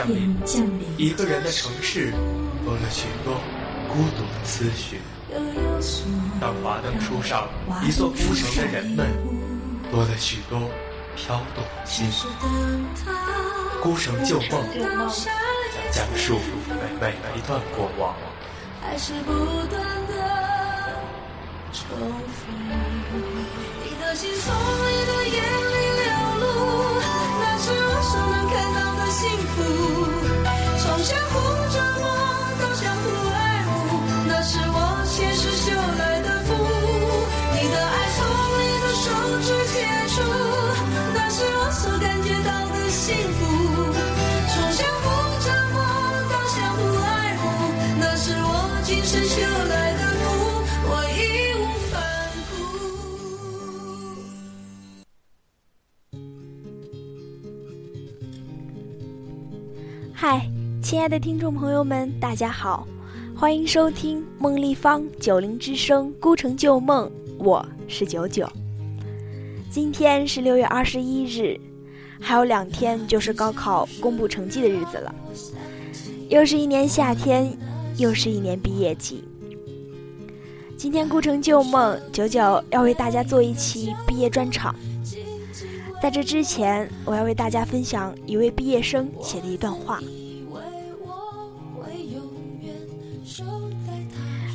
[0.00, 0.34] 降临，
[0.96, 2.10] 一个人的城市
[2.64, 3.34] 多了许多
[3.86, 5.00] 孤独的思绪。
[6.40, 7.46] 当华灯初上，
[7.86, 9.06] 一座孤城的人们
[9.92, 10.58] 多了许多
[11.16, 12.08] 飘动的心。
[13.82, 14.88] 孤城旧梦，将
[15.92, 16.38] 讲述
[16.78, 18.16] 每每一段过往。
[18.80, 19.32] 还是不
[19.66, 20.96] 断的
[21.72, 22.50] 重复，
[23.84, 25.69] 你的心从你的眼
[29.20, 30.06] 幸福。
[30.78, 31.18] 从相
[60.90, 62.84] 亲爱的听众朋友们，大家好，
[63.36, 68.44] 欢迎收听梦立方九零之声《孤城旧梦》，我是九九。
[69.70, 71.56] 今天是六月二十一日，
[72.20, 75.14] 还有两天就是高考公布成绩的日子了，
[76.28, 77.56] 又是一年夏天。
[77.96, 79.22] 又是一年毕业季，
[80.76, 84.74] 今天孤城旧梦九九要为大家做一期毕业专场。
[86.02, 90.00] 在这之前，我要为大家分享一位毕业生写的一段话。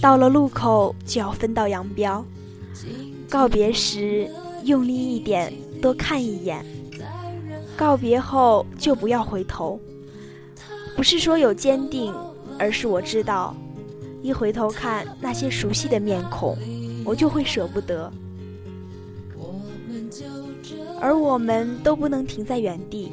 [0.00, 2.24] 到了路口就要分道扬镳，
[3.28, 4.30] 告别时
[4.64, 6.64] 用力一点，多看一眼；
[7.76, 9.80] 告别后就不要回头。
[10.94, 12.14] 不是说有坚定。
[12.58, 13.54] 而是我知道，
[14.22, 16.56] 一回头看那些熟悉的面孔，
[17.04, 18.10] 我就会舍不得。
[20.98, 23.12] 而我们都不能停在原地，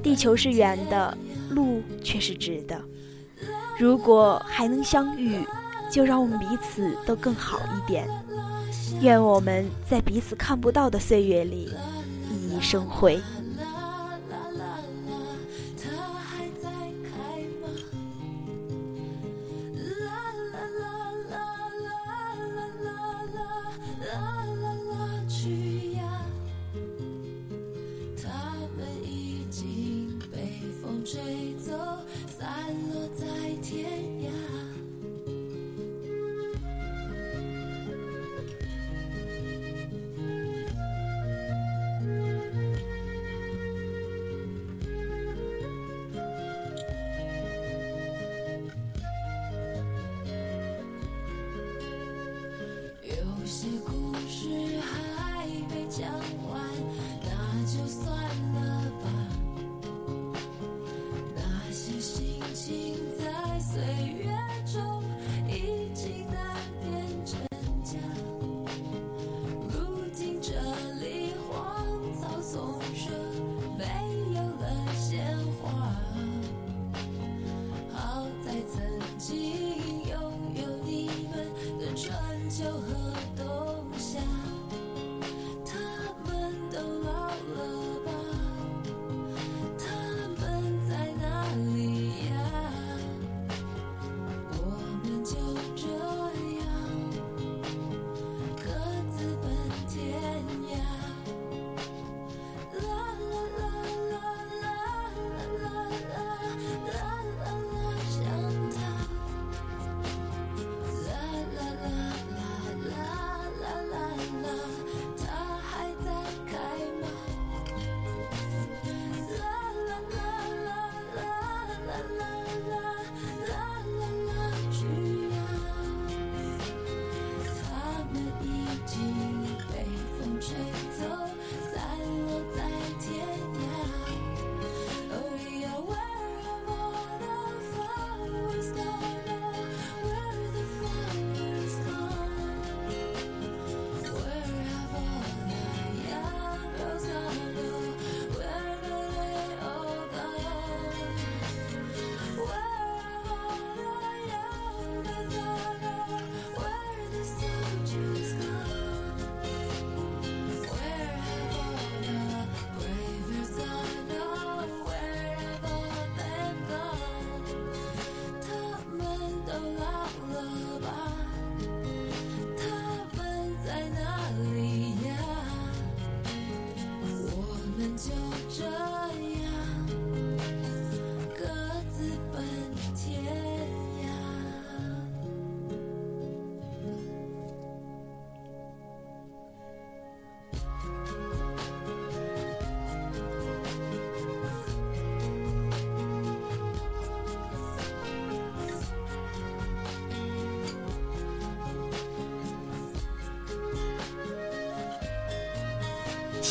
[0.00, 2.80] 地球是圆的，路却是直的。
[3.80, 5.42] 如果还能相遇，
[5.90, 8.06] 就让我们彼此都更好一点，
[9.00, 11.72] 愿我们在彼此看不到的岁月里
[12.28, 13.18] 熠熠生辉。
[28.22, 31.99] 他们已经被风吹走。
[32.40, 32.48] 散
[32.90, 33.26] 落在
[33.60, 33.86] 天
[34.22, 34.69] 涯。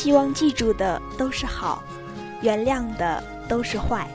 [0.02, 1.84] 希望记住的都是好，
[2.40, 4.08] 原谅的都是坏。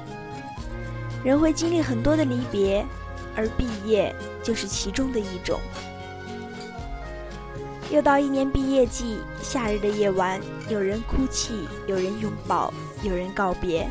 [1.24, 2.84] 人会经历很多的离别，
[3.36, 4.12] 而毕业
[4.42, 5.60] 就是其中的一种。
[7.92, 12.74] 又到一年毕业季，夏日的夜晚，有人哭泣，有人拥抱，
[13.04, 13.88] 有人告别，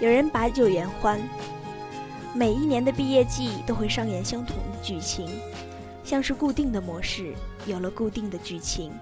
[0.00, 1.22] 有人把酒言欢。
[2.34, 5.30] 每一年的毕业季都会上演相同的剧情，
[6.02, 7.34] 像是固定的模式，
[7.66, 8.92] 有了固定的剧情。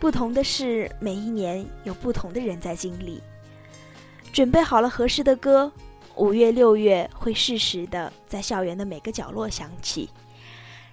[0.00, 3.20] 不同的是，每一年有不同的人在经历。
[4.32, 5.72] 准备好了合适的歌，
[6.14, 10.08] 五月六月会适时的在校园的每个角落响起。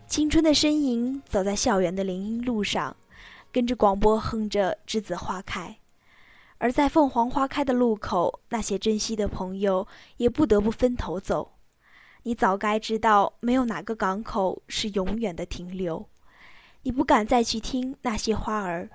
[0.08, 2.96] 青春的身影走在校园的林荫路上，
[3.52, 5.78] 跟着广播哼着栀子花开。
[6.58, 9.88] 而在凤凰花开的路口，那些珍惜的朋友
[10.18, 11.52] 也不得不分头走。
[12.24, 16.08] 你早该知道，没有哪个港口是永远的停留。
[16.86, 18.88] 你不敢再去听那些花儿，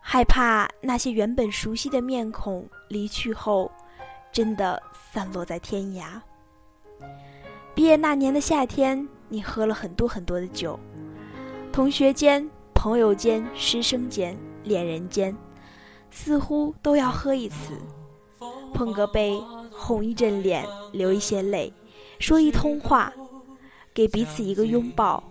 [0.00, 3.70] 害怕那些原本熟悉的面孔离去后，
[4.32, 4.82] 真的
[5.12, 6.20] 散落在天涯。
[7.76, 10.76] 毕业那年的夏天，你喝了很多很多的酒，
[11.70, 15.32] 同学间、朋友间、师生间、恋人间。
[16.10, 17.78] 似乎都要喝一次，
[18.74, 19.40] 碰个杯，
[19.70, 21.72] 红一阵脸，流一些泪，
[22.18, 23.12] 说一通话，
[23.94, 25.22] 给彼此一个拥抱，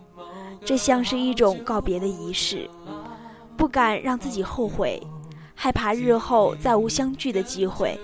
[0.64, 2.68] 这像是一种告别的仪式。
[3.56, 5.00] 不敢让自己后悔，
[5.54, 7.96] 害怕日后再无相聚的机会，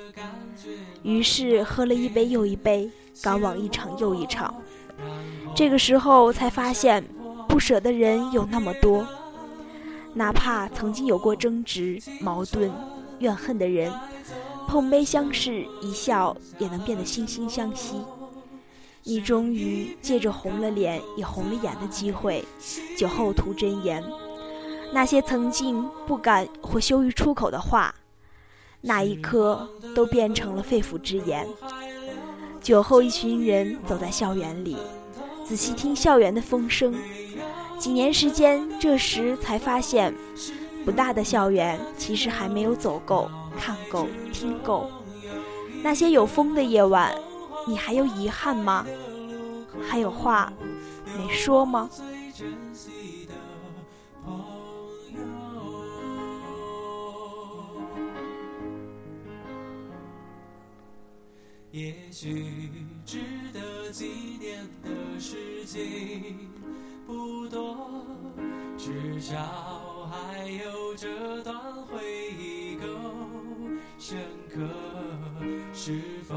[1.02, 2.88] 于是喝了一杯又一杯，
[3.22, 4.54] 赶往一场又一场。
[5.56, 7.04] 这个时候才发现，
[7.48, 9.04] 不舍的人有那么多。
[10.14, 12.70] 哪怕曾经有过争执、矛盾、
[13.18, 13.92] 怨恨的人，
[14.68, 17.96] 碰杯相视一笑，也能变得惺惺相惜。
[19.08, 22.44] 你终于借着红了脸也红了眼的机会，
[22.94, 24.04] 酒后吐真言。
[24.92, 27.94] 那些曾经不敢或羞于出口的话，
[28.82, 29.66] 那一刻
[29.96, 31.48] 都变成了肺腑之言。
[32.60, 34.76] 酒后，一群人走在校园里，
[35.42, 36.94] 仔细听校园的风声。
[37.78, 40.12] 几年时间，这时才发现，
[40.84, 44.90] 不大的校园其实还没有走够、看够、听够。
[45.82, 47.14] 那些有风的夜晚，
[47.68, 48.86] 你还有遗憾吗？
[49.86, 50.50] 还有话
[51.18, 51.90] 没说吗？
[61.70, 62.72] 也许
[63.04, 63.20] 值
[63.52, 64.06] 得纪
[64.40, 66.48] 念的事情。
[67.06, 68.02] 不多，
[68.78, 69.36] 至少
[70.10, 71.54] 还有这段
[71.84, 72.86] 回忆够
[73.98, 74.60] 深刻。
[75.72, 76.34] 是否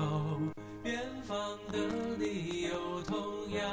[0.84, 1.38] 远方
[1.72, 1.78] 的
[2.18, 3.64] 你有同样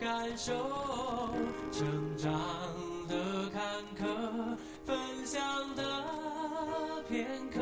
[0.00, 0.54] 感受？
[1.72, 2.32] 成长
[3.08, 3.62] 的坎
[3.96, 5.42] 坷，分享
[5.74, 5.82] 的
[7.08, 7.60] 片刻。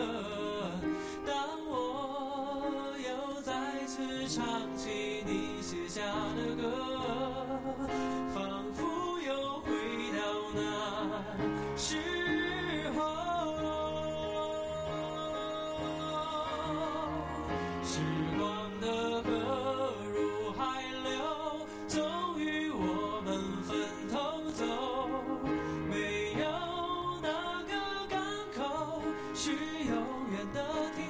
[1.26, 1.34] 当
[1.66, 4.44] 我又再次唱
[4.76, 6.02] 起你写下
[6.34, 8.05] 的歌。
[30.06, 31.05] 永远的天。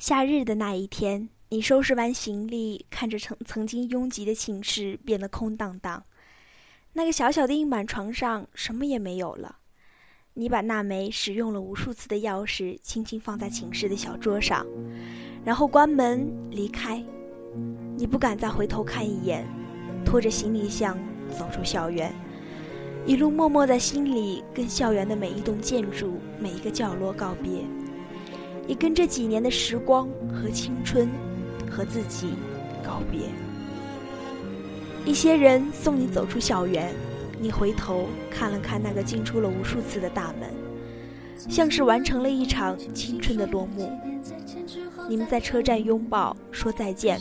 [0.00, 6.02] 夏日的那一天，你收拾完行李，看着曾曾经拥挤的寝室变得空荡荡，
[6.94, 9.58] 那个小小的硬板床上什么也没有了。
[10.32, 14.66] 你把那枚使用了无数次的钥匙轻轻放在寝室的小桌上，
[15.44, 17.04] 然后关门离开。
[17.94, 19.46] 你不敢再回头看一眼，
[20.02, 22.10] 拖着行李箱走出校园，
[23.04, 27.66] 一路默默在心里跟校园的每一栋建筑、每一个角落告别，
[28.70, 31.08] 也跟这几年的时光和青春，
[31.68, 32.28] 和自己
[32.84, 33.22] 告别。
[35.04, 36.94] 一些人送你走出校园。
[37.40, 40.50] 你回头看了看那个进出了无数次的大门，
[41.36, 43.90] 像是完成了一场青春的落幕。
[45.08, 47.18] 你们在车站拥抱说再见，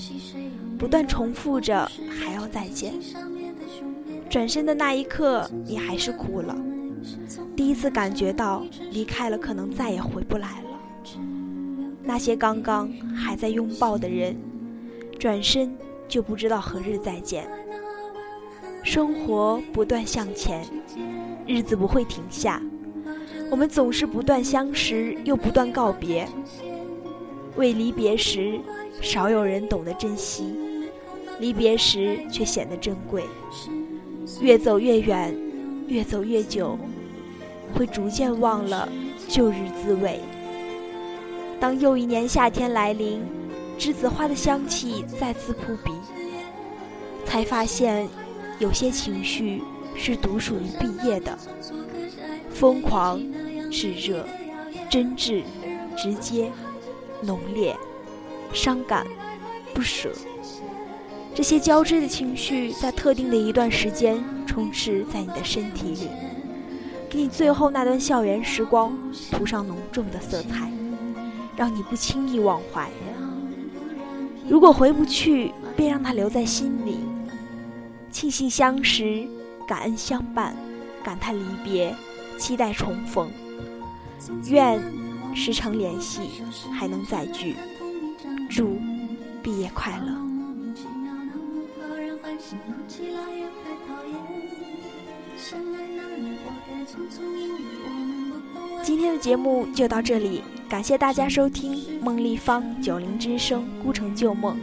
[0.78, 2.94] 不断重复着还要再见。
[4.30, 6.56] 转身的那一刻，你还是哭了，
[7.56, 10.69] 第一次感觉到离开了可能再也回不来了。
[12.10, 14.36] 那些刚刚还在拥抱的人，
[15.20, 15.72] 转身
[16.08, 17.48] 就不知道何日再见。
[18.82, 20.66] 生活不断向前，
[21.46, 22.60] 日子不会停下。
[23.52, 26.28] 我们总是不断相识，又不断告别。
[27.58, 28.60] 为离别时，
[29.02, 30.46] 少有人懂得珍惜；
[31.40, 33.24] 离别时，却显得珍贵。
[34.42, 35.32] 越走越远，
[35.88, 36.76] 越走越久，
[37.76, 38.90] 会逐渐忘了
[39.28, 40.20] 旧日滋味。
[41.60, 43.22] 当又一年夏天来临，
[43.78, 45.92] 栀子花的香气再次扑鼻，
[47.26, 48.08] 才发现。
[48.60, 49.64] 有些情绪
[49.96, 51.40] 是独属于毕业的，
[52.54, 53.18] 疯狂、
[53.72, 54.28] 炙热、
[54.90, 55.44] 真挚、
[55.96, 56.52] 直接、
[57.22, 57.74] 浓烈、
[58.52, 59.08] 伤感、
[59.74, 60.10] 不舍，
[61.34, 66.10] 这些交织的情绪在特定的一段时间充斥在你的身体里，
[67.10, 68.92] 给你最后那段校园时光
[69.32, 70.70] 涂上浓重的色彩，
[71.60, 72.90] 让你不轻易忘怀。
[74.48, 77.00] 如果回不去，便让它留在心里。
[78.10, 79.28] 庆幸相识，
[79.68, 80.56] 感恩相伴，
[81.04, 81.94] 感叹离别，
[82.38, 83.30] 期待重逢。
[84.46, 84.82] 愿
[85.36, 86.22] 时常联系，
[86.72, 87.58] 还能再聚。
[88.50, 88.80] 祝
[89.44, 90.16] 毕业快乐！
[98.82, 104.56] 今天的节目就到这里，感谢大家收听梦立方九零之声《孤城旧梦》，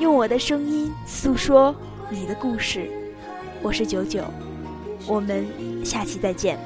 [0.00, 1.74] 用我的声音诉说。
[2.08, 2.88] 你的故事，
[3.60, 4.22] 我是九九，
[5.08, 5.44] 我们
[5.84, 6.56] 下期再见。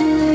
[0.00, 0.29] 心